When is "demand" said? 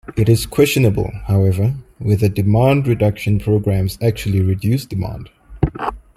2.27-2.87, 4.83-5.29